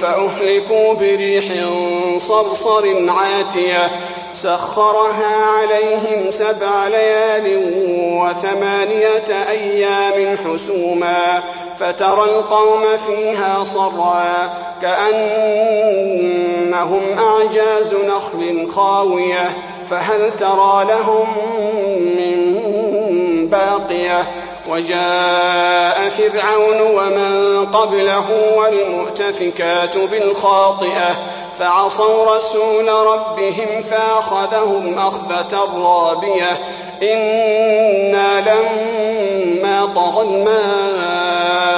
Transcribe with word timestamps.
فأهلكوا 0.00 0.94
بريح 0.94 1.44
صرصر 2.18 3.10
عاتية 3.10 3.90
سخرها 4.32 5.36
عليهم 5.36 6.30
سبع 6.30 6.88
ليال 6.88 7.72
وثمانية 7.98 9.48
أيام 9.48 10.36
حسوما 10.36 11.42
فترى 11.78 12.24
القوم 12.24 12.96
فيها 13.06 13.64
صرعا 13.64 14.50
كأنهم 14.82 15.98
أعجاز 17.18 17.94
نخل 17.94 18.68
خاوية 18.76 19.50
فهل 19.90 20.32
ترى 20.32 20.84
لهم 20.84 21.28
من 22.16 22.58
باقية 23.48 24.26
وجاء 24.68 25.97
فرعون 26.10 26.80
ومن 26.80 27.66
قبله 27.66 28.54
والمؤتفكات 28.56 29.98
بالخاطئة 29.98 31.16
فعصوا 31.58 32.36
رسول 32.36 32.88
ربهم 32.88 33.82
فأخذهم 33.82 34.98
أخذة 34.98 35.68
رابية. 35.76 36.58
إنا 37.02 38.40
لما 38.40 39.86
طغى 39.94 40.22
الماء 40.22 41.77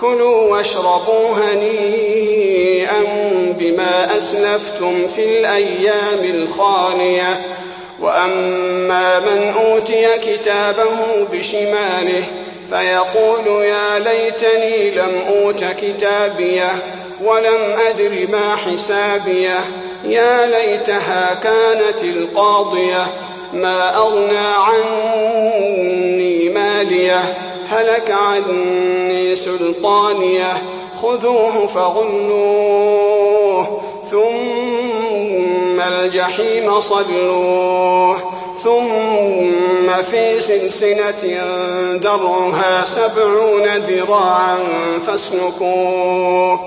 كلوا 0.00 0.52
واشربوا 0.52 1.28
هنيئا 1.36 3.00
بما 3.58 4.16
أسلفتم 4.16 5.06
في 5.06 5.38
الأيام 5.38 6.24
الخالية. 6.24 7.40
وأما 8.00 9.18
من 9.20 9.54
أوتي 9.54 10.06
كتابه 10.18 11.26
بشماله 11.32 12.24
فيقول 12.70 13.64
يا 13.64 13.98
ليتني 13.98 14.90
لم 14.90 15.22
أوت 15.28 15.64
كتابيه 15.64 16.70
ولم 17.24 17.76
أدر 17.88 18.26
ما 18.30 18.56
حسابيه. 18.56 19.60
يا 20.04 20.46
ليتها 20.46 21.34
كانت 21.34 22.02
القاضية. 22.02 23.06
ما 23.52 23.96
أغنى 23.96 24.38
عني 24.38 26.05
ماليه 26.76 27.36
هلك 27.68 28.10
عني 28.10 29.36
سلطانية 29.36 30.62
خذوه 31.02 31.66
فغلوه 31.66 33.26
ثم 34.10 35.80
الجحيم 35.80 36.80
صلوه 36.80 38.16
ثم 38.62 40.02
في 40.10 40.40
سلسلة 40.40 41.42
درعها 41.96 42.84
سبعون 42.84 43.76
ذراعا 43.76 44.58
فاسلكوه. 45.06 46.60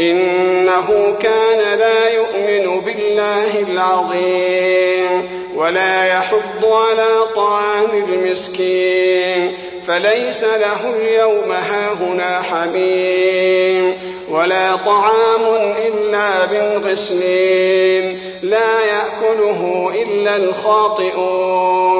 إنه 0.00 1.16
كان 1.20 1.78
لا 1.78 2.08
يؤمن 2.08 2.80
بالله 2.80 3.62
العظيم 3.68 5.28
ولا 5.56 6.06
يحض 6.06 6.64
على 6.64 7.26
طعام 7.36 7.90
المسكين 8.08 9.52
فليس 9.86 10.44
له 10.44 10.94
اليوم 11.00 11.52
هاهنا 11.52 12.42
حميم 12.42 13.98
ولا 14.30 14.76
طعام 14.76 15.74
إلا 15.86 16.46
من 16.46 16.84
غسلين 16.84 18.20
لا 18.42 18.84
يأكله 18.84 19.92
إلا 20.02 20.36
الخاطئون 20.36 21.96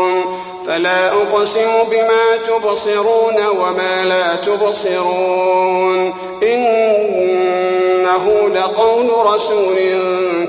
فلا 0.67 1.13
أقسم 1.13 1.85
بما 1.91 2.37
تبصرون 2.47 3.47
وما 3.47 4.05
لا 4.05 4.37
تبصرون 4.37 6.15
إنه 8.17 8.49
لقول 8.49 9.35
رسول 9.35 9.77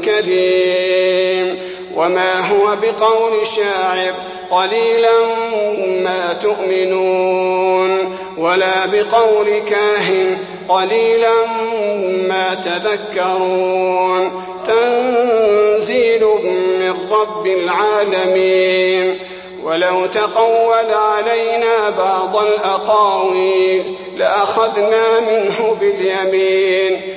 كريم. 0.05 1.59
وما 1.95 2.39
هو 2.39 2.75
بقول 2.75 3.47
شاعر 3.47 4.13
قليلا 4.51 5.19
ما 6.03 6.37
تؤمنون. 6.41 8.17
ولا 8.37 8.85
بقول 8.85 9.59
كاهن 9.69 10.37
قليلا 10.69 11.45
ما 12.27 12.57
تذكرون. 12.65 14.43
تنزيل 14.67 16.23
من 16.43 16.95
رب 17.11 17.47
العالمين. 17.47 19.19
ولو 19.63 20.05
تقول 20.05 20.91
علينا 20.91 21.89
بعض 21.89 22.37
الأقاويل 22.37 23.83
لأخذنا 24.15 25.19
منه 25.19 25.77
باليمين. 25.79 27.16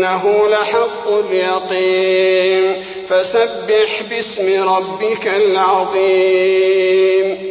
وإنه 0.00 0.48
لحق 0.48 1.08
اليقين. 1.08 2.84
فسبح 3.06 4.02
باسم 4.10 4.68
ربك 4.68 5.26
العظيم. 5.26 7.40